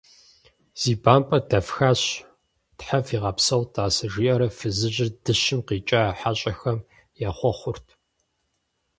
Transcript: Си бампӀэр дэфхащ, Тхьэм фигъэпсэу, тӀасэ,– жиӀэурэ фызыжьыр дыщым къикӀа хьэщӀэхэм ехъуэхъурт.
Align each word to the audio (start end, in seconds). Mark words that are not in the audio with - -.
Си 0.79 0.91
бампӀэр 1.03 1.43
дэфхащ, 1.49 2.01
Тхьэм 2.77 3.01
фигъэпсэу, 3.07 3.63
тӀасэ,– 3.73 4.05
жиӀэурэ 4.13 4.47
фызыжьыр 4.57 5.09
дыщым 5.23 5.59
къикӀа 5.67 6.01
хьэщӀэхэм 6.19 6.79
ехъуэхъурт. 7.27 7.87